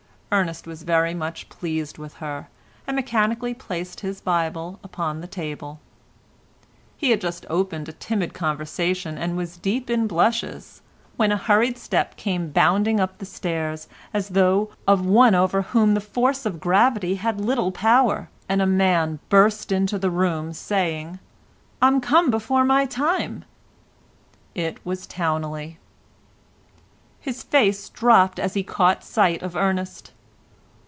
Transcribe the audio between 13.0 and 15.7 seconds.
the stairs as though of one over